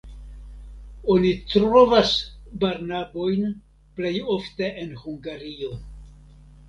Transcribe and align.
Oni 1.15 1.33
trovas 1.51 2.13
Barnabojn 2.63 3.47
plej 4.01 4.15
ofte 4.37 4.71
en 4.85 4.97
Hungario. 5.03 5.71